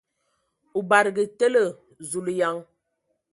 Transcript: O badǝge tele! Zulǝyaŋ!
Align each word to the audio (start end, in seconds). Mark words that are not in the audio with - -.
O 0.77 0.79
badǝge 0.89 1.23
tele! 1.37 1.65
Zulǝyaŋ! 2.09 2.55